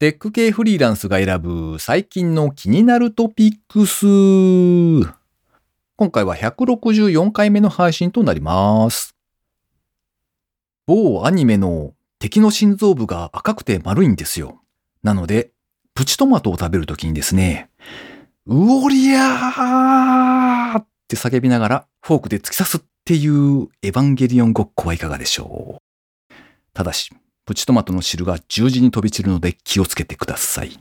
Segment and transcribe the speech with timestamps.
[0.00, 4.06] テック系フリーランスが選ぶ最近の気になるトピックス。
[5.96, 9.14] 今回は164回目の配信となります。
[10.86, 14.62] 某アニメの敵の心臓部が赤くて丸いんですよ。
[15.02, 15.50] なので、
[15.92, 17.68] プチトマトを食べるときにですね、
[18.46, 25.82] うおりゃーって叫びながらフォークで突き刺すっていうエヴァンゲリオンごっこはいかがでしょ
[26.32, 26.34] う。
[26.72, 27.12] ただし、
[27.44, 30.78] プチトマトの汁が十字に飛び散るので気をつけてください。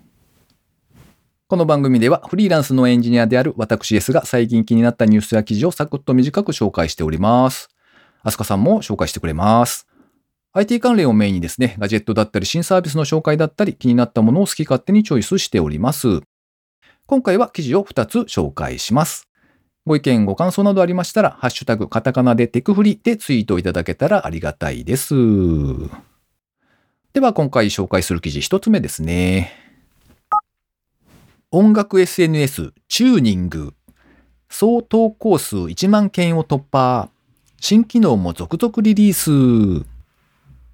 [1.47, 7.69] この番組ではフリーランスのエンジニアである私 S が最近気になったニュースや記事をサクッと短く紹介しております。
[8.21, 9.87] アスカさんも紹介してくれます。
[10.53, 16.21] IT 関連をメインにですね、ガジェットだったり新サービスの紹介だったり気になったものを好き勝手にチョイスしております。
[17.05, 19.27] 今回は記事を2つ紹介します。
[19.85, 25.15] ご意見、ご感想などありましたら、ハッシュタグ、カタカナでテクフリでツイートいただけたらありがたいです。
[27.11, 29.51] では、今回紹介する記事1つ目ですね。
[31.49, 33.73] 音楽 SNS チューニング。
[34.47, 37.09] 総投稿数1万件を突破。
[37.59, 39.85] 新機能も続々リリース。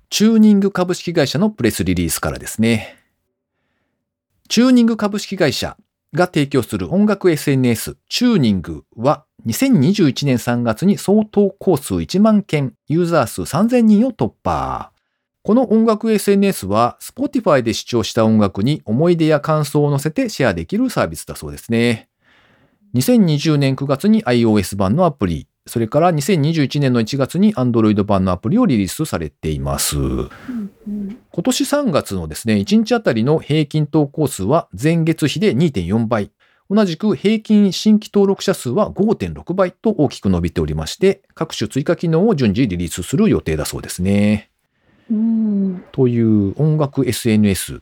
[0.09, 2.97] チューニング株式会社のプレスリリースからですね。
[4.49, 5.77] チューニング株式会社
[6.13, 14.91] が提供する音楽 SNS チューニングは2021年3月に総投稿数1万件、ユーザー数3000人を突破。
[15.45, 22.09] この音楽 SNS は Spotify で視聴した音楽に思い出や感想を載せてシェアできるサービスだそうですね。
[22.95, 29.97] 2020年9月に iOS 版のアプリ、それから2021年の1月に Android 版のアプリをリリースされています。
[29.97, 30.33] 今
[31.43, 36.31] 年3月のですね、1日あたりの平均投稿数は前月比で2.4倍。
[36.71, 44.49] 同じく平均新規登録者数は5.6倍と大きく伸びておりまして、各種追加機能を順次リリースする予定だそうですね。
[45.11, 47.81] うんという音楽 SNS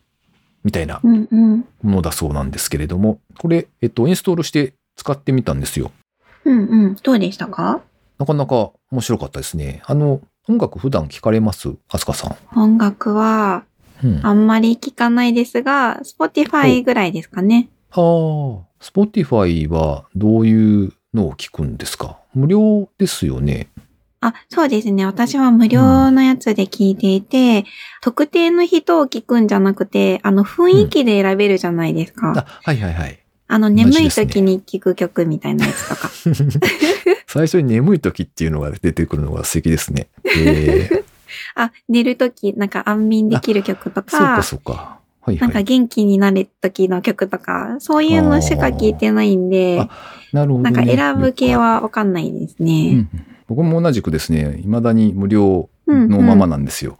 [0.64, 5.92] みたいなものだそうなんですけれども、これ、えっと、インストールして使ってみたんですよ。
[6.46, 7.82] うんうんどうでしたか？
[8.20, 9.82] なかなか面白かったですね。
[9.86, 11.74] あの、音楽普段聞かれます？
[11.90, 12.60] アスカさん。
[12.60, 13.64] 音楽は
[14.04, 14.18] うん。
[14.24, 17.70] ああんまり聞かないですが、Spotify ぐらいですかね。
[17.92, 22.18] あー、Spotify はどういうのを聞くんですか？
[22.34, 23.68] 無料ですよね。
[24.28, 25.06] あ、そうですね。
[25.06, 27.66] 私は無料のやつで聞いていて、
[28.02, 32.32] 特定の人を聞くんじゃなくて、あの雰囲気で選べるじゃないですか。
[32.32, 33.20] あ、はいはいはい。
[33.50, 36.10] あの眠い時に聞く曲みたいなやつとか。
[37.28, 40.08] 最初に眠い時っていうのが出てくるのが素敵ですね。
[40.24, 41.04] えー、
[41.56, 45.00] あ、寝る時なんか安眠できる曲とそうかか、そうか。
[45.20, 45.64] はいなんかはい。
[45.64, 49.90] 元気になる時の曲とか、そういうのしか聞いてないんであ、
[50.32, 50.72] なるほど、ね。
[50.72, 53.10] なんか選ぶ系はわかんないですうん
[53.54, 56.98] 僕も同じくですね、未だに無料うんのままなんですよ。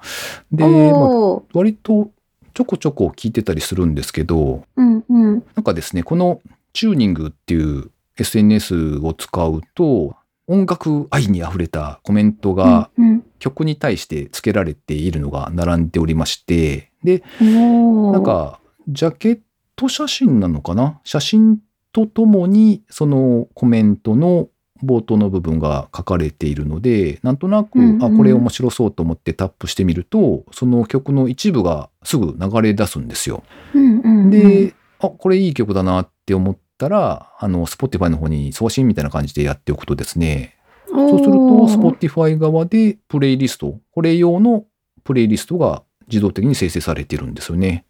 [0.52, 2.12] で、まあ割と
[2.54, 5.44] ちょこちょこ聞いてたりするんですけど、うんうん。
[5.56, 6.42] なんかですね、この
[6.74, 10.16] チューニングっていう SNS を使うと、
[10.46, 19.40] 音楽愛に溢れたコメントがうん曲に対して付けられているのが並んでおりまして、で、なんか、ジャケッ
[19.76, 21.00] ト写真なのかな？
[21.04, 21.60] 写真
[21.92, 24.50] とともに、そのコメントの
[24.84, 33.44] 冒頭の部分が書かれているので、なんとなく、うんうんあ、これ面白そうと思ってタップしてみると、その曲の一部がすぐ流れ出すんですよ。
[33.74, 40.58] うんうんうん、で、あ、これいい曲だなって思ったら、あの、Spotify の方に送信みたいな感じでやっておくとですね、
[40.88, 44.66] そうすると、Spotify 側でプレイリスト、これ用の
[45.04, 47.86] プレイリストが自動的に生成されているんですよね。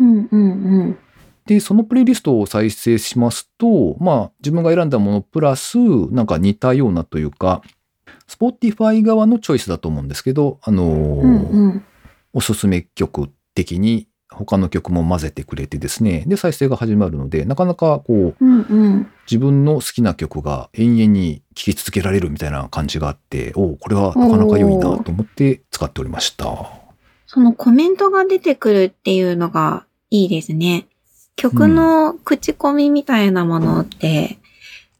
[0.00, 0.98] うんうんうん。
[1.46, 5.78] で、そのプレイリストを再生しますと、まあ、自分が選んだものプラス、
[6.10, 7.62] なんか似たようなというか、
[8.28, 11.84] Spotify 側のチョイスだと思うんですけど、あのーうんうん。
[12.32, 19.10] おすすめ曲的に他の曲も混ぜてくれてですね、で、再生が始まるので、なかなかこう、うんうん。
[19.30, 26.46] 自分の好きな曲が永遠に聴き続けられるみたいな感じがあって、おうこれはなかなか良いなと思って使っておりました。
[27.26, 30.86] そのコメントが出てくるっていうのがいいですね。
[31.36, 34.38] 曲の口コミみたいなものって、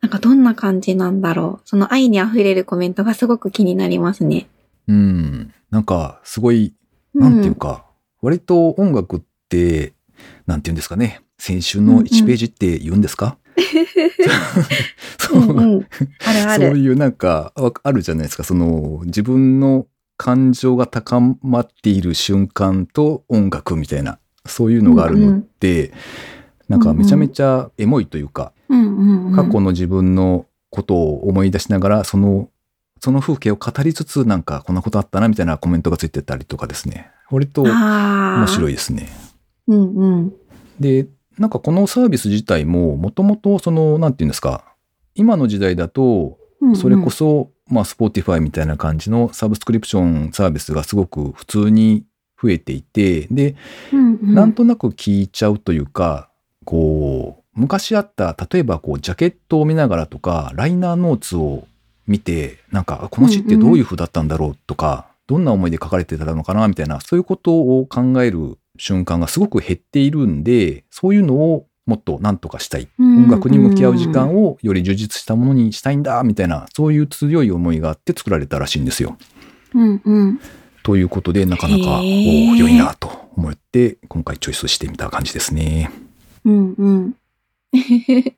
[0.01, 1.69] なんかどんな感じなんだろう。
[1.69, 4.49] その愛に溢れるコメントがすごく気になりますね。
[4.87, 5.55] うん。
[5.71, 6.75] なんか、すごい、
[7.15, 7.87] なんていうか、
[8.21, 9.95] 割と音楽って、
[10.47, 11.23] なんていうんですかね。
[11.39, 13.39] 先週の1ページって言うんですか、
[15.19, 15.45] そう。
[15.47, 18.45] そういうなんか、わあるじゃないですか。
[18.45, 19.87] その、自分の
[20.17, 25.93] 感情が高まっている瞬間と音楽みたいな、そういうのがあるのって、
[26.69, 29.37] なんかめちゃめちゃエモいというか、うんうんうん。
[29.37, 32.49] 過去の自分のことを思い出しながら、その、
[33.01, 37.11] その風景を語りつつ、なんかこんなことあったなみたいなコメントがついてたりとかですね。
[37.31, 38.47] 割と面。
[38.47, 39.09] 白いですね。
[39.67, 40.33] うんうん。
[40.81, 41.07] で、
[41.39, 44.65] なんかこのサービス自体も、もともとその、なんていうんですか、
[45.15, 46.03] 今の時代だと、
[46.61, 52.05] うんうんそれこそ、まあ、Spotify みたいな感じのサブスクリプションサービスがすごく普通に
[52.43, 53.57] 増えていて、で、
[53.93, 56.31] うんうん、なんとなく聞いちゃうというか、
[56.65, 61.67] こう、昔あった、例えばこう、ジャケットを見ながらとか、ライナーノーツを
[62.07, 72.89] 見て、なんか、あこの詩ってどういう風だったんだろうとか、どんな思いで書かれてたのかなみたいな、そういうことを考える瞬間がすごく減っているんで、そういうのをもっと何とかしたい。
[72.99, 79.17] 音楽に向き合う時間をより充実したものにしたいんだ、みたいな、そういう強い思いがあって作られたらしいんですよ。
[79.75, 80.41] うんうん。
[80.85, 85.91] ということで、なかなか、お良いなと思って、今回チョイスしてみた感じですね。
[86.45, 87.15] うんうん。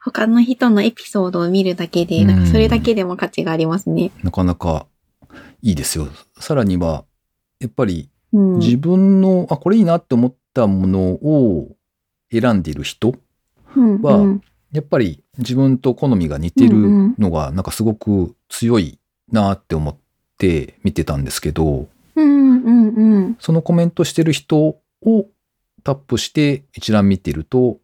[0.00, 4.12] 他の人のエピソードを見るだけで、なんかそれだけでも価値がありますね。
[4.22, 4.86] なかなか
[5.60, 6.08] いいですよ。
[6.38, 7.04] さらには、
[7.60, 8.58] やっぱりうん。
[8.58, 11.76] 自分の、あ、これいいなって思ったものを
[12.30, 13.14] 選んでいる人、
[13.76, 14.42] うんはうん
[14.72, 18.98] やっぱり自分と好みが似てるのが、なんかすごく強い
[19.30, 19.96] なって思っ
[20.42, 21.86] て見てたんですけど、
[22.16, 23.36] うんうんうん。
[23.38, 24.80] そのコメントしてる人を
[25.84, 27.78] タップして一覧見てると、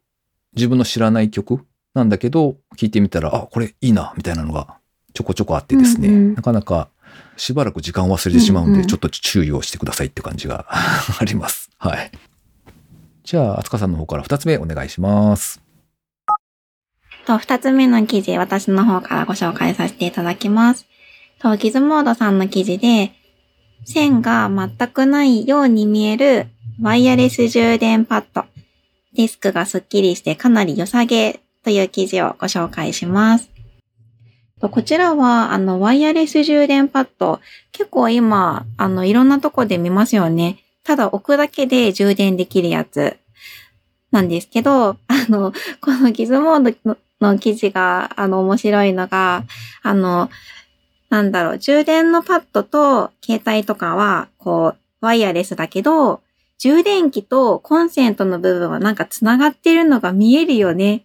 [0.56, 1.64] 自分の知らない曲
[1.94, 4.76] なんだけど、聞いてみたら、あ、これいいな、みたいなのが
[5.14, 6.88] ちょこちょこあってですね、うんうんなかなか
[7.36, 11.70] しばらく時間を忘れてしまうんで、うんうんちょっと注意をしてくださいって感じがあります。
[11.78, 12.10] はい。
[13.22, 15.60] じゃあ、あつかさんの方から二つ目お願いします。
[17.28, 20.87] と、二つ目の記事、私の方からご紹介させていただきます。
[21.40, 23.12] と、ギズモードさんの記事で、
[23.84, 26.46] 線が全くないように見える
[26.80, 28.44] ワイヤレス充電パッド。
[29.14, 33.50] ディスクがスッキリしてかなり良さげという記事をご紹介します。
[34.60, 37.40] こちらは、あの、ワイヤレス充電パッド、
[37.72, 40.58] 結構今、あの、いろんなとこで見ますよね。
[40.84, 43.16] ただ置くだけで充電できるやつ
[44.10, 44.96] なんですけど、あ
[45.28, 49.44] の、このギズモードの記事が、あの、面白いのが、
[49.82, 50.28] あの、
[51.10, 56.20] なんだろう、充電のパッドと携帯とかは、こう、ワイヤレスだけど、
[56.58, 61.04] 充電器とコンセントの部分はなんか繋がってるのが見えるよね。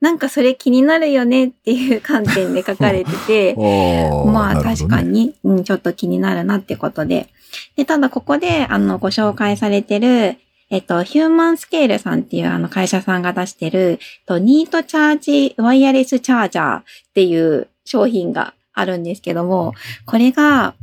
[0.00, 3.54] なんかそれ気になるよねっていう観点で書かれてて、
[4.26, 5.02] まあ確か。
[5.02, 7.28] に、うん、ちょっと気になるなってことで。
[7.76, 10.36] で、ただここで、あの、ご紹介されてる、
[10.70, 16.82] えっと、ヒューマンスケールさんっていうあの会社さんが出してる、とニートチャージワイヤレスチャージャーっ
[17.12, 19.74] ていう商品があるんですけども、
[20.06, 20.74] これが、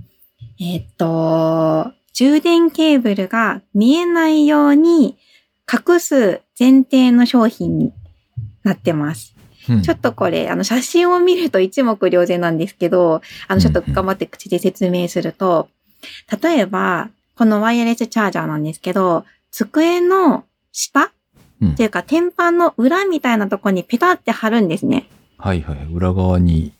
[0.59, 5.17] えっと、充電ケーブルが見えないように
[5.71, 7.93] 隠す前提の商品に
[8.63, 9.33] なってます。
[9.69, 15.67] うんちょっとこれ、あの、写真を見ると一目瞭然なんですけど、あの、ちょっと頑張って口で説明すると、
[16.41, 21.11] 例えば、このワイヤレスチャージャーなんですけど、机の下
[21.61, 25.09] うんっていうか、天板の裏みたいなとこにペタって貼るんですね。
[25.37, 25.77] はいはい。
[25.91, 26.71] 裏側に。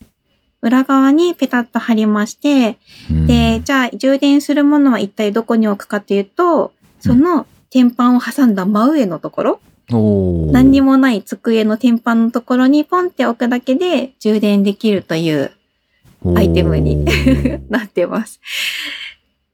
[0.62, 2.78] 裏側にペタッと貼りまして、
[3.12, 9.60] うんで、じゃあ充電するものは一体どこに置くかというと、その天板を挟んだ真上のところ、
[9.92, 15.52] おー何にもない机の天板のところにポンって置くだけで充電できるという
[16.36, 17.06] アイテムに
[17.70, 18.42] なってます。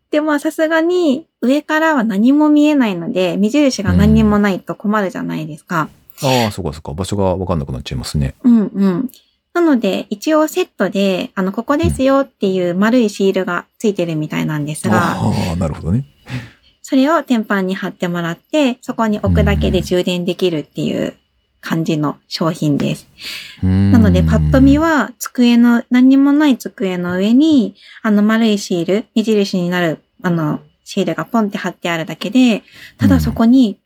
[0.10, 5.90] で、まあさすがに上からは何も見えないので、目印が何にもないと困るじゃないですか。
[6.22, 6.94] ああ、そうかそうか。
[6.94, 8.36] 場所がわかんなくなっちゃいますね。
[8.44, 9.10] うんうん。
[9.54, 16.06] なので、一応セットで、あの、ここですよっていう丸いシールがついてるみたいなんですが、ああ、なるほどね。
[16.82, 21.16] それを天板に貼ってもらって、そこに置くだけで充電できるっていう
[21.62, 23.08] 感じの商品です。
[23.62, 32.64] ななので、パッと見は、机の、何にもない机の上に、あの丸いシール、目印になる、あの、シールがポンって貼ってあるだけで、
[32.98, 33.80] ただそこに、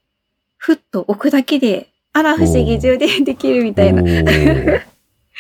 [0.56, 4.02] ふっと置くだけで、あら不思議充電できるみたいな。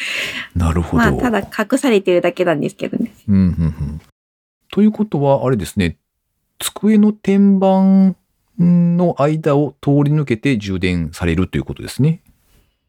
[0.55, 1.03] なるほど。
[1.03, 3.11] まあ、ただ隠されてるだけなんですけどね。
[3.27, 4.01] うんうんうん。
[4.71, 5.97] ということは、あれですね、
[6.59, 8.15] 机の天板
[8.59, 12.21] の間を通り抜けて充電されるということですね。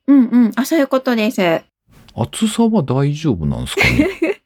[0.06, 0.52] うんうん。
[0.56, 1.40] あ、そういうことです。
[2.14, 4.42] 厚さは大丈夫なんですかね？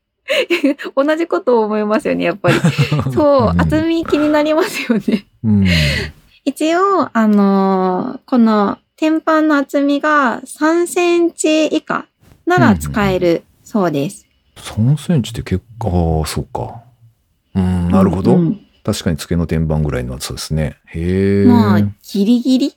[0.96, 2.54] 同じことを思いますよね、やっぱり。
[3.12, 5.26] そう、ん厚み気になりますよね。
[5.44, 5.66] うん。
[6.44, 12.06] 一応、あのーこの天板の厚みが3センチ以下
[12.58, 14.26] なら使えるそうです。
[14.56, 16.82] 3センチって結構、ああ、そうか。
[17.54, 18.34] うん、なるほど。
[18.34, 20.76] うんうん確かに机の天板ぐらいの厚さですね。
[20.86, 21.46] へえ。
[21.46, 22.74] まあ、ギリギリ？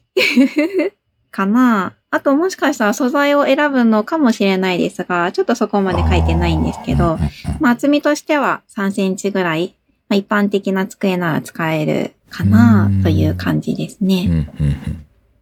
[1.31, 1.93] かな。
[2.11, 7.29] あともしかしたら素材を選ぶのかもしれないですが、ちょっとそこまで書いてないんですけどうんうんうん、
[7.59, 9.75] まあ厚みとしては3センチぐらい、
[10.07, 14.47] まあ、一般的な机なら使えるかなという感じですうん、ね。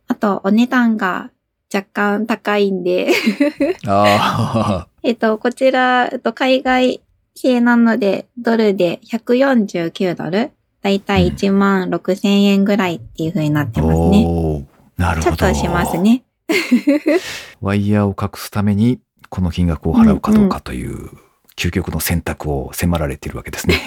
[0.07, 1.29] あと、お値段が
[1.73, 3.09] 若干高いんで、
[5.03, 7.01] えっと、こちら、えっと、海外
[7.35, 10.51] 系なので、ドルで149ドル
[10.81, 14.25] だいたい1万6千円ぐらいっていう風になってますね。
[14.27, 14.65] おー
[14.97, 15.35] なるほど。
[15.37, 15.97] ちょっとします。
[15.97, 16.23] ね。
[17.61, 18.99] ワイヤーを隠すために、
[19.29, 21.09] この金額を払うかどうかという、
[21.55, 23.81] 究極の選択を迫られているわけですね。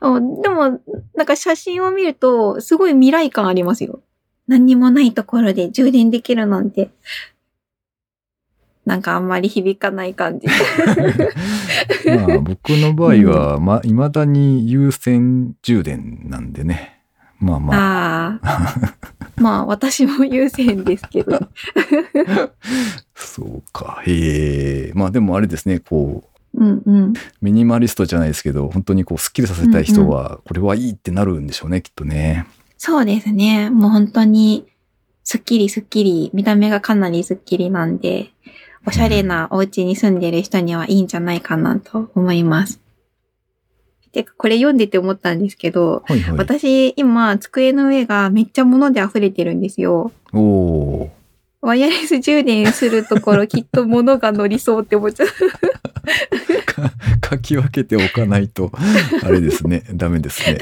[0.00, 0.80] おでも、
[1.14, 4.00] なんか写真を見ると、すごい未来感ありますよ。
[4.48, 6.90] 何にもないところで充電できるなんて。
[8.84, 10.46] なんかあんまり響かない感じ。
[12.08, 17.02] まあ、僕の場合は、まあ、未だに有線充電なんでね。
[17.38, 18.94] まあまあ、ああ。
[19.36, 21.38] まあ、私も優先ですけど。
[23.14, 24.02] そうか。
[24.06, 24.92] へえ。
[24.94, 26.24] まあでもあれですね、こ
[26.54, 27.12] う、うんうん。
[27.42, 32.46] ミニマリストじゃないですけど、本当にこう、スッキリさせたい人は、これはいいってなるんでしょうね、きっとね。
[32.78, 33.70] そうですね。
[33.70, 34.66] もう本当に、
[35.24, 38.30] すっきりすっきり、見た目がかなりすっきりなんで、
[38.86, 42.80] おしゃれなお家に住んでる人にはいいんじゃないかなと思います。
[44.12, 46.38] てか、これ読んでて思ったんですけど、はいはい。
[46.38, 50.12] 私、今、机の上がめっちゃ物で溢れてるんですよ。
[50.32, 51.10] おお
[51.60, 55.28] ワイヤレス充電するところ、きっと物が乗りそうって思っちゃう。
[57.28, 57.30] ー。
[57.30, 58.72] 書き分けておかないと、
[59.22, 59.84] あれですね。
[59.92, 60.58] ダメですね。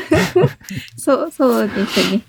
[0.96, 2.22] そう、そうですね。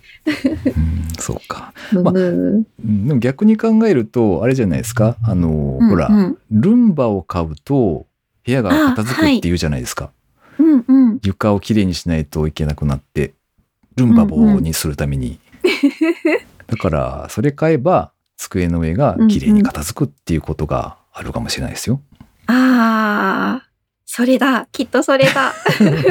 [0.66, 1.74] うん、そうか。
[1.92, 2.66] ブまブー。
[2.86, 5.18] うんでも逆に考えると、あれじゃないですか。
[5.24, 8.08] あの、ほら、うんうんルンバを買うと、
[8.46, 10.12] 部屋が片付くって言うじゃないですか。
[10.60, 11.20] うんうん。
[11.24, 13.34] 床をきれいにしないといけなくなって、
[13.98, 15.40] ルンバ棒にするために。
[16.68, 22.02] だから、それ買えば、机の上がきれいに片付くっていうことがあるかもしれないですよ。
[22.46, 23.67] ああ、
[24.18, 24.68] それだ。
[24.72, 25.52] きっとそれだ。
[25.52, 25.54] は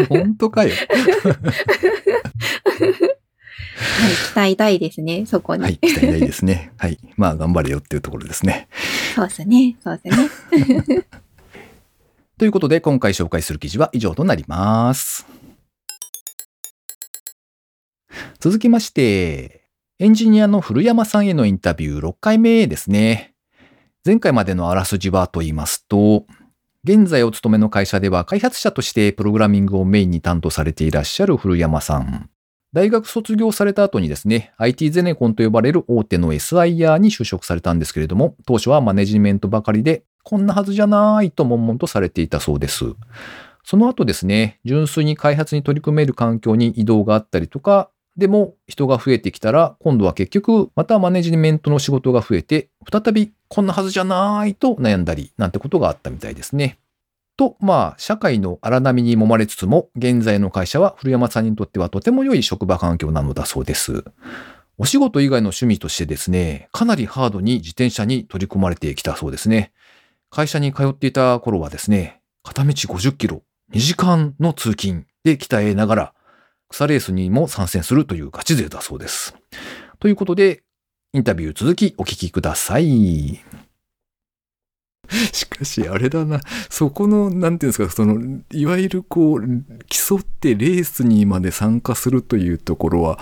[0.01, 0.71] い、本当かよ。
[4.31, 5.65] 期待大ですね、そこに。
[5.65, 6.71] はい、期待大ですね。
[6.79, 7.01] はい。
[7.17, 8.69] まあ、頑張れよっていうところですね。
[9.17, 10.21] そうですね、そうです
[10.87, 11.05] ね。
[12.39, 15.27] ということで、今回紹介する記事は以上となります。
[18.39, 19.65] 続きまして、
[19.99, 23.35] エンジニアの古山さんへのインタビュー6回目ですね。
[24.05, 26.25] 前回までのあらすじはと言いますと、
[26.89, 32.31] 現在お勤めの会社では開発者としてプログラミングをメインに担当されていらっしゃる古山さん。
[32.73, 42.85] 大学卒業された後にですね、IT ゼネコンと呼ばれる大手の SIR に就職されたんですけれども、当初はマネジメントばかりで、こんなはずじゃないと悶々とされていたそうです。
[43.65, 56.79] その後ですね、純粋に開発に取り組める環境に移動があったりとか、でも人が増えてきたら、今度は結局またマネジメントの仕事が増えて、再びこんなはずじゃないと悩んだりなんてことがあったみたいですね。
[57.37, 64.05] と、まあ、社会の荒波に揉まれつつも、現在の会社は古山さんにとってはとても良い職場環境なのだそうです。
[64.79, 69.73] お仕事以外の趣味としてですね、かなりハードに自転車に取り組まれてきたそうですね。
[70.31, 73.43] 会社に通っていた頃はですね、片道50キロ、
[73.73, 76.15] 2時間の通勤で鍛えながら、
[76.69, 79.35] 草レースにも参戦するというガチ勢だそうです。
[79.99, 80.63] ということで、
[81.13, 83.41] インタビュー続きお聞きください。
[85.33, 86.41] しかし、あれだな。
[86.69, 89.41] そこの、なんていうんですか、その、いわゆるこう、
[89.89, 93.19] 競ってレースにまで参加するというところは、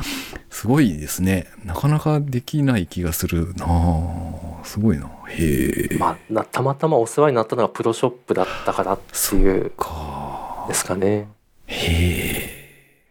[0.50, 1.48] すごいですね。
[1.64, 5.10] なかなかできない気がするなあすごいな。
[5.28, 5.96] へえ。
[5.98, 11.28] まあ、なたまたまお世話になったのがプロショップだったからっていうかですかね
[11.66, 12.43] へえ。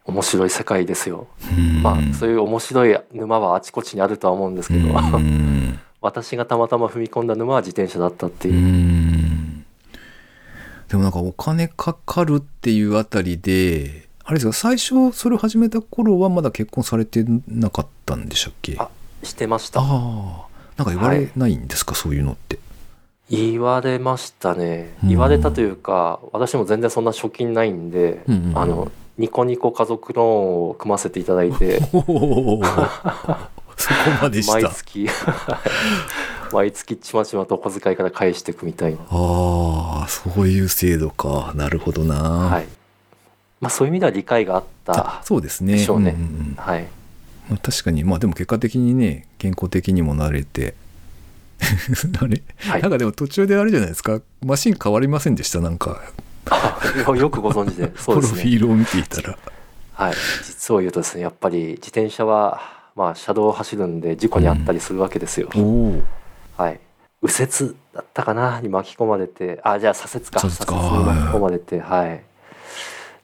[0.06, 1.82] 面白い世界ですよ、うん。
[1.82, 5.80] まあそういう面白い沼はあちこちにあるとは思うんですけど、うん。
[6.02, 9.66] 私がたまたま踏み込んだ沼は自転車だったってういう、ん。
[10.90, 18.76] でもなんかお金かかるっていうあたりで、あれですか、最初それを始めた頃はまだ結婚されてなかったんでしたっけ？
[18.78, 18.90] あ
[19.24, 19.80] してました。
[19.80, 20.46] ああ。
[20.76, 22.60] なんか言われないんですか、そういうのって？
[23.30, 24.96] 言われましたね。
[25.02, 25.10] うん。
[25.10, 28.58] 言われたというか、私も全然そんな貯金ないんで、うんうん。
[28.58, 32.62] あのニコニコ家族ローンを組ませていただいて そこ
[34.22, 34.54] までした。
[34.54, 35.08] 毎月
[36.52, 41.52] 毎月ちまちまとお小遣いから返していくみたいなああ、そういう制度か。
[41.56, 42.16] なるほどな。
[42.16, 42.68] はい
[43.62, 45.74] まあそういう意味では理解があったあそうですね。
[45.74, 46.86] でしょうねんんうんはい
[47.50, 50.76] まあ、確かに、まあでも結果的にね、健康的にもなれて。
[52.22, 54.20] あれ、はいなんかでも途中であれじゃないですか。
[54.46, 55.60] マシン変わりませんでした？
[55.62, 56.23] なんか、あ
[57.08, 58.44] よ よくご存知でプロフそうですね。
[58.44, 59.38] ィールを見ていたら。
[59.94, 60.14] はい。
[60.46, 62.62] 実を言うとですねやっぱり自転車は
[62.96, 66.04] まあ車道を走るんで事故にあったりするわけですよ、おお。
[66.58, 66.80] はい。
[67.22, 69.60] 右折だったかなに巻き込まれて。
[69.64, 70.40] あじゃあ左折か。
[70.40, 72.24] 左折に巻き込まれてはい。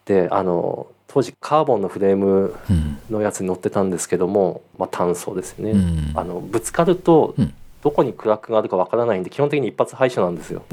[0.06, 2.98] であの当時カーボンのフレームうん。
[3.10, 6.12] のやつに乗ってたんですけども、まあ、単層ですよね、うん。
[6.16, 7.54] あのぶつかるとうん。
[7.82, 10.64] どこにクラックがあるかわからないんで基本的に一発廃車なんですよ。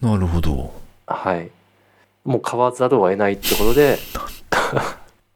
[0.00, 0.72] なるほど。
[1.08, 1.50] はい
[2.24, 3.98] もう買わざるを得ないってことで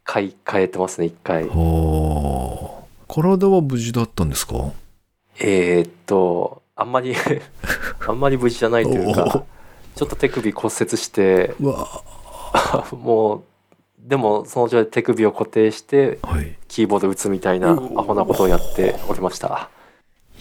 [0.04, 2.82] 買い替えてますね一回はあ。
[3.08, 4.72] 体は無事だったんですか？
[5.38, 7.14] えー、っとあんまり
[8.06, 9.42] あんまり無事じゃないというおかー
[9.96, 11.86] ちょっと手首骨折してうわ
[12.92, 13.42] もう
[13.98, 16.56] でもその状態で手首を固定してはい。
[16.68, 19.68] キーボード打つみたいなアホなことをやっておりました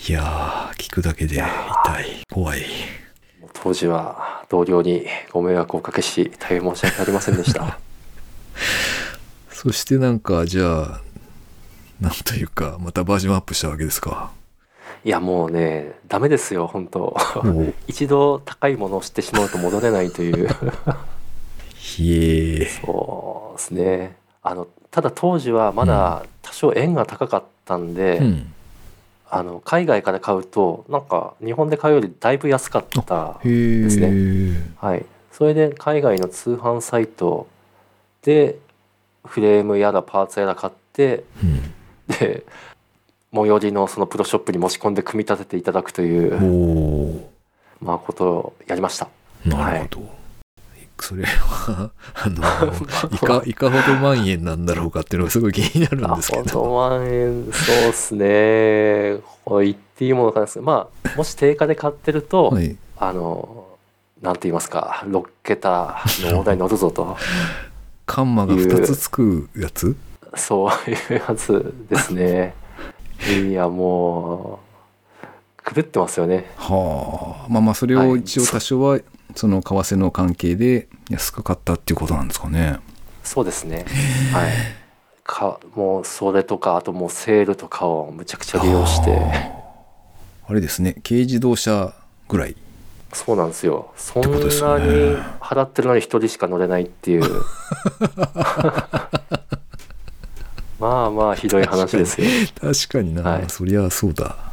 [0.08, 2.24] いやー、聞くだけで痛い。
[2.34, 2.62] 怖い。
[3.54, 7.80] 当時は同僚にご迷惑をおかけし大変申し訳ありませんでした。
[9.50, 11.02] そしてなんか、じゃあ、
[12.02, 14.32] なんというか、またバージョンアップしたわけですか？
[15.06, 17.00] いやもうねダメですよ本当。
[17.38, 20.48] お 一度高いものを知ってしまうと戻れないという。
[21.74, 24.16] ひえそうですね。
[24.44, 28.54] あのただ当時はまだ多少円が高かったんで、うん。
[29.34, 33.40] あの海外から買うとなんか日本で買うよりだいぶ安かった。
[33.44, 34.00] です
[34.76, 37.48] はい、それで海外の通販サイト
[38.24, 38.58] で
[39.26, 41.74] フレームやらパーツやら買ってうん。
[42.08, 42.44] で
[43.34, 47.32] 最寄りのそのプロショップに持ち込んで組み立てていただくという、
[47.82, 49.08] おまあ、ことをやりました。
[49.46, 50.21] ーなるほど。
[51.02, 52.44] それは、あの、
[53.12, 56.76] いか、いかほど万円なんだろうかっていうのがすごい気になるんあですけほんとど。
[56.76, 59.18] 万円そうっすね。
[59.44, 62.78] これ言っていいものかですまあもし定価で買ってると、はい。
[62.98, 63.66] あの
[64.22, 67.18] なんて言いますか6桁の大台に乗るぞと。
[68.06, 69.96] カンマが2つつくやつ？
[70.36, 72.54] そういうやつですね。
[73.28, 74.72] いやもう
[75.74, 76.52] 狂ってますよね。
[76.58, 77.50] はあ。
[77.50, 79.00] まあまあ、それを一応多少は、
[79.36, 82.80] その為替の関係で安く買ったっていうことなんですかね。
[83.24, 83.86] そうですね。
[84.34, 84.52] はい。
[85.24, 89.62] かもうそれとかあともうセールとかをむちゃくちゃ利用して。
[90.48, 91.94] あれですね、軽自動車
[92.28, 92.58] ぐらい。
[93.14, 93.94] そうなんですよ。
[93.96, 94.44] そんなに
[95.40, 97.24] 払ってるのに一人しか乗れないっていう。
[100.80, 102.28] まあまあひどい話ですよ。
[102.60, 103.46] 確かにな、はい。
[103.50, 104.51] そりゃそうだ。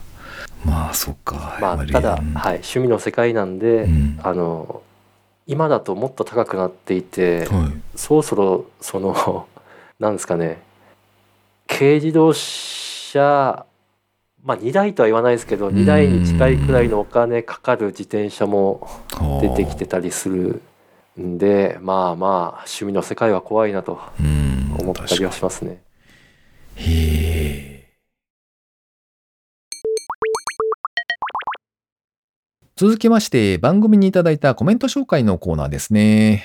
[0.64, 1.58] まあ、そっか。
[1.60, 4.82] まあただ、うんはい、趣味の世界なんで、うんあの
[5.46, 7.80] 今だともっと高くなっていて、はい。
[7.96, 9.46] そろそろその
[9.98, 10.60] なんですかね
[11.66, 13.64] 軽自動車
[14.44, 18.86] まあ2台とは言わないですけど2台に近いくらいのお金かかる自転車も
[19.40, 20.60] 出てきてたりする
[21.18, 25.82] んでまあまあ趣味の世界は怖いなとうん思ったりはしますね。
[26.76, 27.47] へえ。
[32.78, 36.44] 続きまして、番組にいただいたコメント紹介のコーナーですね。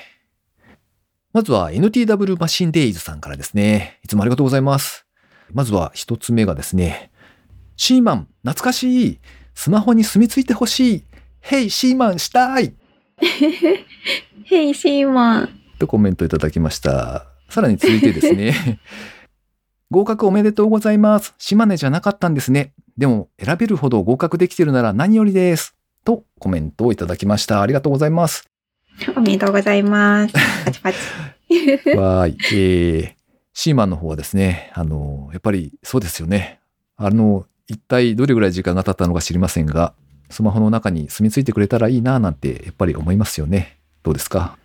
[1.31, 3.99] まずは NTW マシンデイズさんからですね。
[4.03, 5.05] いつもありがとうございます。
[5.51, 7.11] まずは一つ目がですね。
[7.77, 9.19] シーマン、懐かしい。
[9.53, 11.03] スマホに住み着いてほしい。
[11.39, 12.73] ヘイ、シーマンしたい。
[14.45, 15.49] ヘイシーマン。
[15.77, 17.27] とコメントいただきました。
[17.47, 18.79] さらに続いてですね。
[19.91, 21.35] 合格おめでとうございます。
[21.37, 22.73] 島根じゃなかったんですね。
[22.97, 25.75] でも選べるほど合格できてるなら何よりです。
[26.03, 27.61] とコメントをいただきました。
[27.61, 28.47] ありがとうございます。
[29.15, 30.33] おめでとうございます。
[30.65, 30.97] パチパチ。
[31.97, 32.37] わーい。
[32.53, 33.13] えー、
[33.53, 36.59] シーマンの方はですね、あの、やっぱりそうですよね。
[36.97, 39.93] あの、一体どれぐらい時間が経ったのか知りませんが、
[40.29, 43.77] スマホの中に住み着いてくれたらいいななんてやっぱり思いますよね。
[44.03, 44.57] どうですか？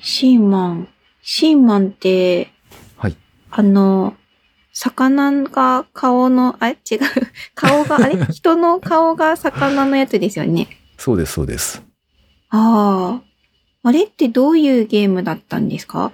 [0.00, 0.88] シーマン。
[1.22, 2.50] シーマンって、
[2.96, 3.16] はい。
[3.50, 4.14] あの、
[4.74, 6.78] 魚が顔の、あ、違う。
[7.54, 8.16] 顔が、あれ？
[8.30, 10.68] 人の顔が魚のやつですよね。
[10.98, 11.82] そうです、そうです。
[12.50, 13.22] ああ。
[13.86, 16.10] あれってどういうゲームだったんですか？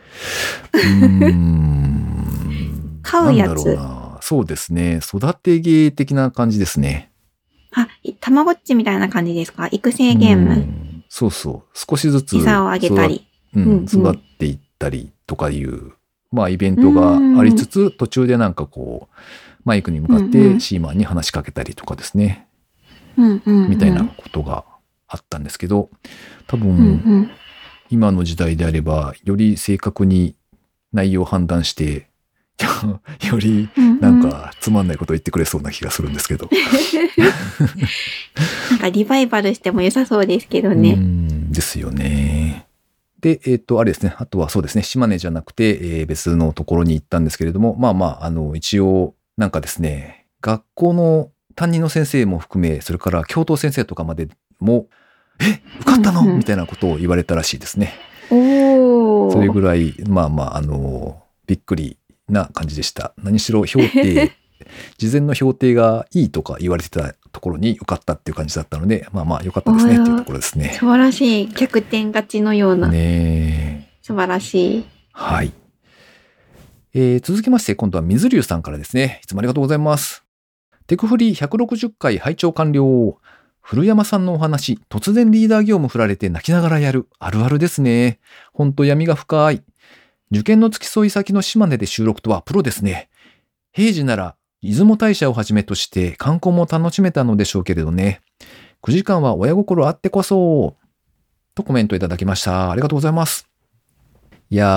[0.72, 4.18] うーん 飼うやつうな。
[4.20, 4.98] そうですね。
[5.02, 7.10] 育て芸的な感じですね。
[7.72, 9.68] あ、いたまごっちみたいな感じですか？
[9.70, 10.54] 育成ゲーうム。
[10.54, 11.78] んそうそう。
[11.78, 12.36] 少しずつ。
[12.36, 13.26] 餌をあげたり。
[13.54, 15.92] うん育っていったりとかいう、
[16.32, 19.16] まあイベントがありつつ、途中でなんかこう、
[19.64, 22.46] マイクに向かってシーマンに話しかけたりとかですね。
[23.16, 23.70] うんうん、うん。
[23.70, 24.64] みたいなことが
[25.08, 25.90] あったんですけど、
[26.46, 26.82] 多分、うんう
[27.22, 27.30] ん。
[27.90, 30.36] 今の時代であれば、より正確に
[30.92, 32.08] 内容を判断して、
[33.26, 33.68] より
[34.00, 36.48] なんかつまんないことを言ってくれそうな気がするんですけど。
[38.70, 40.94] なんかリバイバルしても良さそうですけどうね。
[40.94, 42.66] んですよね。
[43.20, 44.14] で、えっ、と、あれですね。
[44.18, 44.82] あとはそうですね。
[44.82, 54.28] 島根じゃなくて、えー別のところに行ったんですけれども、まあまあ、あの、一応、なんかですね、学校の担任の先生も含め、それから教頭先生とかまで
[54.58, 54.86] も、
[55.40, 57.94] え受かったの、うんうんみたいなことを言われたらしいですね。
[58.28, 63.12] それぐらい、まあまあ、あの、びっくりな感じでした。
[63.18, 64.32] 何しろ評定、
[64.98, 70.70] 事前の評定がいいとか言われてたところに受かったっていう感じだったので、まあまあ良かったですねっていうところですね。
[70.78, 71.48] 素晴らしい。
[71.48, 72.88] 逆転勝ちのような。
[72.88, 73.98] ねえ。
[74.02, 74.84] 素晴らしい。
[75.12, 75.52] はい。
[76.92, 79.20] えー続きまして、今度は水流さんからですね。
[79.22, 80.24] いつもありがとうございます。
[80.86, 83.18] テクフリー160回拝聴完了。
[83.60, 87.08] 古山さんのお話、突然リーダー業務振られて泣きながらやる。
[87.20, 88.18] あるあるですね。
[88.52, 89.62] ほんと闇が深い。
[90.32, 93.08] 受験の付き添い先の島根で収録とはプロですね。
[93.72, 98.20] 平時なら、出雲大社をはじめとして観光も楽しめたのでしょうけれどね。
[98.82, 100.76] 9時間は親心あってこそ。
[101.54, 102.70] とコメントいただきました。
[102.70, 103.48] ありがとうございます。
[104.50, 104.68] いやー、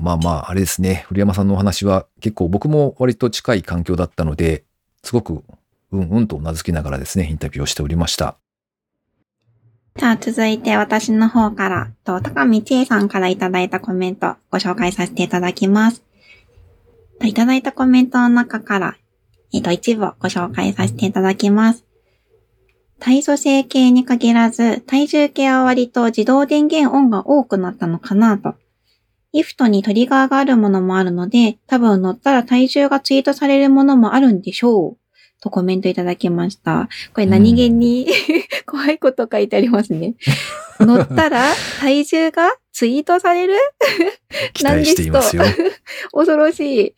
[0.00, 1.04] まあまあ、あれですね。
[1.08, 4.64] 古山さんのお話は結構僕も割と近い環境だったので、
[5.02, 5.44] すごく
[5.92, 8.36] うんうんとうなずきながらですね、インタビューをしておりました。
[9.96, 16.02] じゃあ続いて私の方から、と高見千恵さんからいただいたコメントご紹介させていただきます。
[17.22, 18.96] いただいたコメントの中から、
[19.52, 21.84] えっと、一部をご紹介させていただきます。
[22.98, 28.54] 体組成計に限らず、体重計は割と自動電源オンが多くなったのかなと。
[29.32, 34.96] リフトにトリガーがあるものもあるので、多分乗ったら体重がツイートされるものもあるんでしょう。
[35.42, 36.88] とコメントいただきました。
[37.12, 38.06] これ何気に
[38.64, 40.14] 怖いこと書いてありますね。
[40.80, 43.54] 乗ったら体重がツイートされる？
[44.54, 45.44] 期待していますよ。
[46.12, 46.94] 恐ろしい。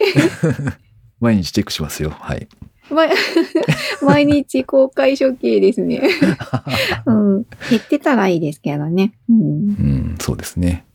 [1.20, 2.11] 毎日チェックしますよ。
[2.11, 2.48] はい。
[2.90, 3.11] 毎
[4.02, 6.02] 毎日公開処刑ですね。
[7.07, 7.46] うん。
[7.70, 9.12] 減ってたらいいですけどね。
[9.28, 9.37] うん。
[9.37, 9.42] う
[10.14, 10.87] ん、そうですね。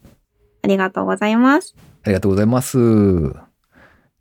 [0.63, 1.75] ありがとうございます。
[2.03, 2.77] ありがとうございます。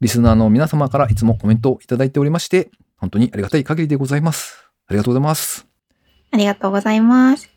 [0.01, 4.69] リスナーの皆様からいつもコメントをいただいておりまして、本当にありがたい限りでございます。
[4.89, 5.67] ありがとうございます。
[6.33, 7.52] ありがとうございます。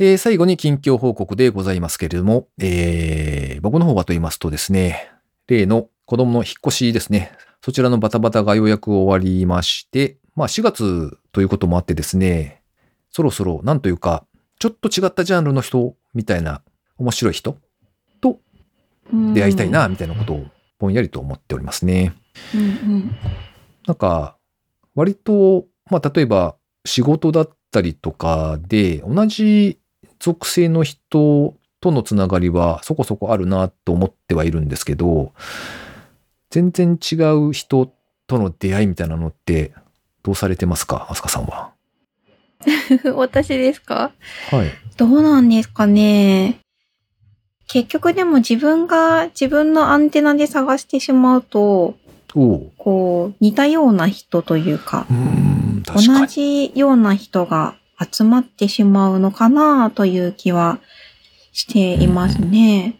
[0.00, 5.10] えー最後に近況報告でございますけれども、えー僕の方はと言いますとですね、
[5.48, 12.62] 例の子供の引っ越しですね、そちらのバタバタがようやく終わりまして、まあ4月ということもあってですね、
[13.10, 14.24] そろそろなんというか、
[14.60, 16.62] ちょっと違ったジャンルの人みたいな
[16.96, 17.56] 面白い人
[18.20, 18.38] と
[19.12, 19.70] うん出会いたい。
[19.70, 20.46] な、みたいなことを
[20.78, 22.14] ぼんやりと思っておりますね。
[22.54, 22.64] うんう
[22.98, 23.16] ん。
[23.86, 24.36] なんか、
[24.94, 29.80] 割と、まあ、例えば仕事だったりとかで、同じ
[30.18, 35.32] 属性の人とのつながりはそこそこあるなと思ってはいるんですけど、
[36.50, 37.14] 全然違
[37.48, 37.92] う人
[38.26, 39.72] との出会いみたいなのって、
[40.22, 41.70] どうされてますかアスカさんは？
[43.14, 44.12] 私ですか？
[44.50, 44.70] はい。
[44.96, 46.58] どうなんですかね。
[47.68, 51.96] 結局でも自分が自分のアンテナで探してしまうと。
[52.34, 56.26] こう、似たような人というか、うか同に。
[56.26, 57.77] じような人が
[58.10, 60.78] 集まってしまうのかなという気は
[61.52, 62.96] していますね。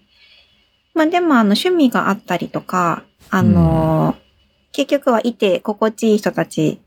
[0.94, 4.16] まあでもあの趣味があったりとか、あの、
[4.72, 6.80] 結局はいて心地いい人たち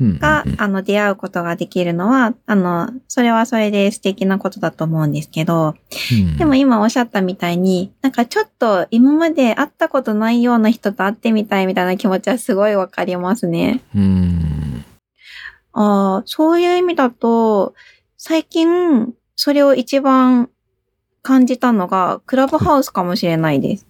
[0.00, 5.74] うんが、うんうんあの、出会うことができるのは、あの、それはそれで素敵なことだと思うんですけど、
[6.12, 13.82] うんでも今おっしゃったみたいに、なんかちょっと今まで会ったことないような人と会ってみたいみたいな気持ちはすごいわかりますね。
[13.94, 14.79] うーん。
[15.72, 17.74] ああ、そういう意味だと、
[18.16, 20.50] 最近、それを一番
[21.22, 23.86] 感じたのが、クラブハウスかもしれないです。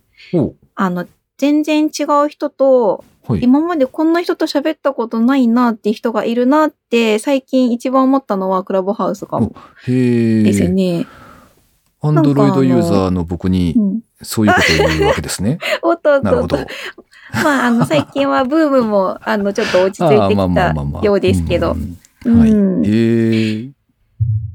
[0.75, 1.07] あの、
[1.39, 3.41] 全然違う人と、はい。
[3.43, 9.55] 今までこんな人と喋ったことないなって人がいるなって、最近一番思ったのはクラブハウスかも。
[9.87, 10.69] へですえ。
[10.69, 11.07] ね。
[12.03, 14.01] アンドロイドユーザーの僕にうん。
[14.23, 15.59] そういうことを言うわけですね。
[15.83, 16.59] おっとっなるほど。
[17.33, 21.77] まあ、あの、最近はブームも、あの、ちょっと落ち着いてきたようですけど。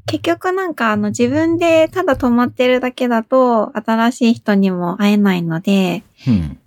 [0.08, 6.60] 結局なんかあの自分でただ止まってるだけだと新しい人にも会えないので、うん。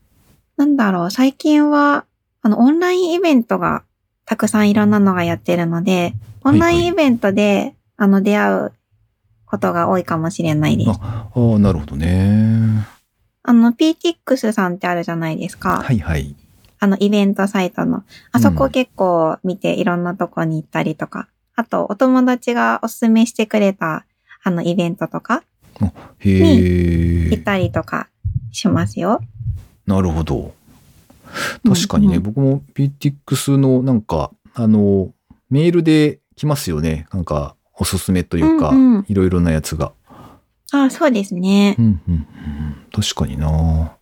[0.57, 2.05] なんだろう、最近は
[2.43, 3.85] あのオンラインイベントが
[4.25, 8.73] たくさんいろんなのがやってるので、オンラインイベントであの出会う
[9.47, 10.91] ことが多いかもしれないです。
[11.01, 12.87] ああ、なるほどね。
[13.49, 15.83] あの PTX さんってあるじゃないですか。
[15.83, 16.37] はいはい。
[16.81, 18.05] あのイベントサイトの。
[18.31, 21.29] あそこ結構見ていろんなとこに行ったりとか。
[21.57, 24.05] あとお友達がおすすめしてくれた
[24.45, 25.43] あのイベントとか
[26.19, 27.31] へえ。
[27.31, 28.11] 行ったりとか
[28.53, 29.23] しますよ。
[29.87, 30.53] なるほど。
[31.67, 35.11] 確かにね、うん僕も PTX のなんか、あの、
[35.49, 37.07] メールで来ますよね。
[37.15, 39.93] なんか、おすすめというか、うんうんいろいろなやつが。
[40.73, 41.83] あそうですねう。
[41.83, 42.27] ん、うん、うん。
[42.93, 43.97] 確かにな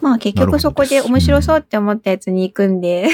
[0.00, 3.08] まあ結局そこで面白そうって思ったやつに行くんで、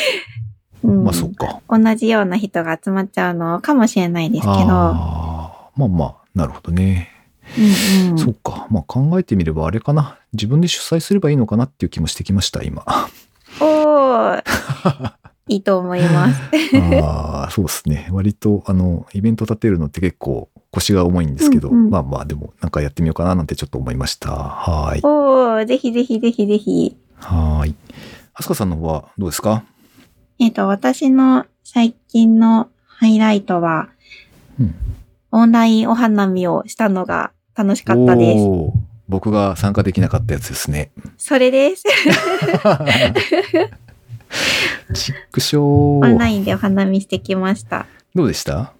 [0.82, 1.60] うんまあ、そっか。
[1.68, 7.10] 同じような人が集まっちゃうのかもしれないですけど、ああ、まあまあ、なるほどね。
[7.58, 8.66] うんうんそっか。
[8.70, 10.18] まあ考えてみればあれかな。
[10.32, 12.82] 自分で主催すればいいのかなっていう気もしてきました、今。
[12.86, 13.08] あ
[13.60, 14.42] おー
[15.48, 16.40] いいと思います。
[17.02, 18.08] あ、そうですね。
[18.10, 24.30] 割と、あの、イベント立てるのって結構腰が重いんですけど、うんうんまあまあ、でもなんかやってみようかななんてちょっと思いました。
[24.30, 25.00] はーい。
[25.02, 26.96] おーぜひぜひぜひぜひ。
[27.16, 27.74] はーい。
[28.34, 29.64] あすかさんの方はどうですか？
[30.38, 33.88] えっ、と、私の最近のハイライトは、
[34.60, 34.74] うん
[35.32, 38.42] オンラインお花見をしたのが楽しかったです。
[38.44, 38.72] おー
[39.08, 40.90] 僕が参加できなかったやつですね。
[41.16, 41.84] それです。
[44.94, 46.30] チックショオンラー。
[46.30, 47.86] インでお花見してきました。
[48.14, 48.72] どうでした？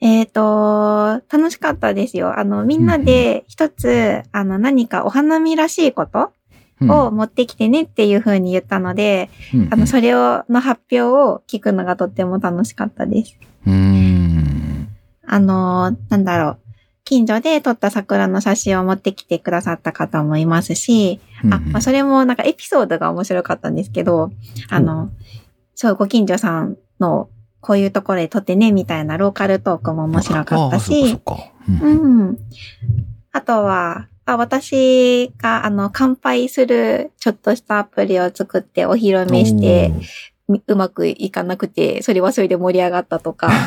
[0.00, 2.38] えっ、と、楽しかったですよ。
[2.38, 6.32] あの、みんなで一つ、あの、何かお花見らしいこと
[6.80, 13.36] うんを持ってきてねっていう風に言ったので、うんあの、それを、の発表を聞くのがとっても楽しかったです。
[13.66, 14.88] うーん。
[15.26, 16.58] あの、なんだろう。
[17.04, 24.30] 近所で撮った桜の写真を持ってきてくださった方もいますし、あ、まあ、それもなんかエピソードが面白かったんですけど、
[24.70, 25.10] あの、
[25.74, 27.28] そう、ご近所さんの
[27.60, 31.18] こういうところで撮ってね、みたいなローカルトークも面白かったあし。
[31.68, 32.38] うんうん。
[33.32, 39.92] あとは、あ私が、あの、乾杯するちょっとしたアプリを作ってお披露目して、
[40.48, 43.50] みうまくいかなくて、それはそれで盛り上がったとか。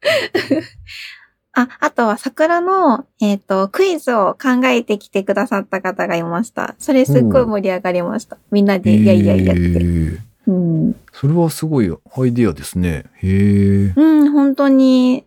[1.58, 6.76] あ、あとは桜の、えっ、と、クイズを考えてきてくださった方がいました。
[6.78, 8.38] それすっごい盛り上がりました。
[8.50, 9.80] みんなで、いやいやいやっへて。
[9.80, 10.96] ーうん。
[11.12, 13.04] それはすごいアイディアですね。
[13.16, 13.92] へえ。
[13.94, 15.26] うん、本当に、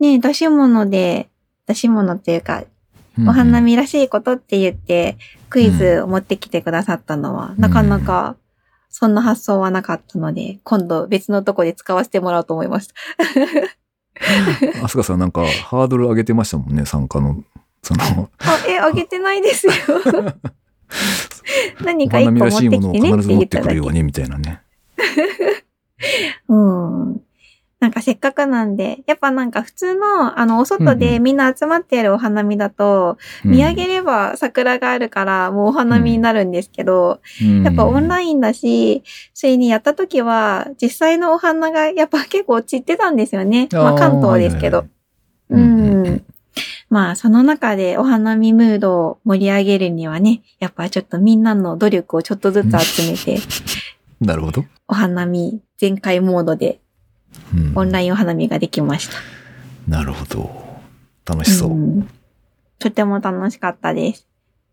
[0.00, 1.28] ね、出し物で、
[1.66, 2.64] 出し物っていうか、
[3.26, 5.16] お花見らしいことって言って、
[5.48, 8.36] クイズを持ってきてくださったのは、うんなかなか、
[8.88, 12.94] そんな発想はなかったので、今度別のとこで使わせてもらおうと思いました。
[14.82, 17.44] あすかさんなんかハードル上げてましたもんね、参加の。
[17.82, 19.72] その、あ、え、あげてないですよ。
[21.84, 23.92] 何おか一個持ってきてねって必ず持っ言ってくるよう。
[23.92, 24.62] にみたいなね。
[26.48, 27.20] うん。
[27.78, 37.20] なんかせっかくなんで、やっぱなんか普通の、あの、お外でみんな集まっているお花見だと、見上げれば桜があるから、もうお花見になるんですけど、
[37.64, 39.02] やっぱオンライインだし、
[39.34, 43.68] それにやった時は、実際のお花がやっぱ結構散ってたんですよね。
[43.72, 44.86] まあ関東ですけど。
[45.50, 46.24] ううんん。
[46.88, 53.38] まあその中でお花見ムードを盛り上げるにはね、やっぱちょっとみんなの努力をちょっとずつ集めて、
[54.20, 54.64] なるほど。
[54.88, 56.80] お花見全開モードで
[57.54, 59.14] うんオンラインお花見ができました。
[59.88, 60.66] なるほど。
[61.24, 61.70] 楽しそう。
[61.70, 62.08] ん
[62.78, 64.26] とても楽しかったです。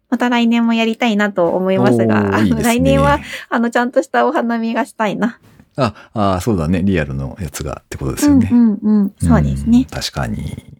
[0.09, 5.39] また来年もやりたいなと思いますおが、あのーいいですね来年は、あの、ちゃんとしたお花見がしたいな。
[5.75, 6.83] あ、あそうだね。
[6.83, 8.47] リアルのやつがってことですよね。
[8.51, 9.13] うんうんうん。
[9.19, 9.87] そうですんね。
[9.89, 10.72] 確かに。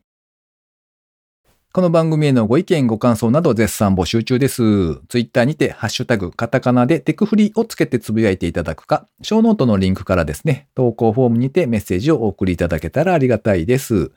[1.76, 4.62] この番組へのご意見、ご感想など絶賛募集中です。
[5.08, 14.12] ツイッターにて、ハッシュタグ、カタカナでテクフリーをつけてつぶやいていただくか、ショーノートのリンクからですね、投稿フォームにてメッセージをお送りいただけたらありがたいです。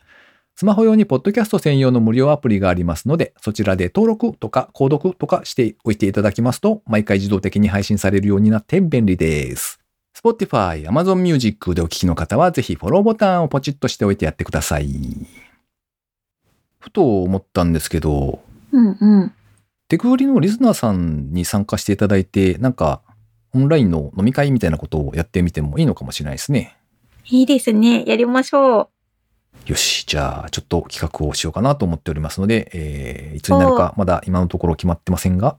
[0.54, 9.80] スマホ用にポッドキャスト専用の無料アプリがありますので、そちらで登録とか購読とかしておいていただきますと、毎回自動的に配信されるようになって便利です。
[10.14, 15.45] Spotify、Amazon Music でお聞きの方は、ぜひフォローボタンをポチッとしておいてやってください。
[16.86, 19.32] ふと思ったんですけど、うんうん。
[19.88, 23.02] テクフリのリスナーさんに参加していただいて、なんか、
[23.52, 26.76] オンラインの飲み会みたいなことをやってみてもいいのかもしれないですね。
[27.26, 28.04] いいですね。
[28.06, 28.90] やりましょ
[29.66, 35.56] よし、じゃあ、ちょっと企画をしようかなと思っておりますので、えーいつになるか、まだ今のところ決まってませんが、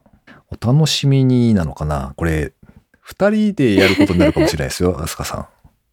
[0.49, 2.13] お楽しみになのかな？
[2.15, 2.53] これ、
[3.01, 5.47] 二人でやることになるかもしれないですよ、アスカさん。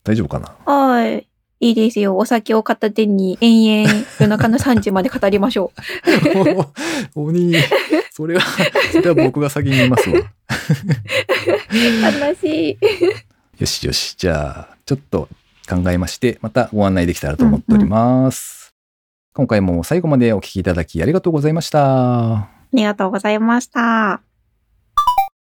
[0.04, 0.54] 大丈夫かな？
[0.66, 0.70] う。
[0.70, 1.28] はい。
[1.64, 2.18] いいですよ。
[2.18, 5.72] お酒を片手に延々夜中の3時まで語りましょ
[6.44, 6.60] う。
[7.16, 7.54] お鬼、
[8.10, 8.42] それは、
[8.92, 10.16] それは僕が先に言いますわ。
[12.20, 12.78] 悲しい。
[13.58, 14.14] よしよし。
[14.18, 15.30] じゃあ、ちょっと
[15.66, 18.74] 考えまして、またご案内できたらと思っております。
[19.32, 22.34] 今回も最後までお聞きいただきありがとうございました。
[22.34, 24.20] ありがとうございました。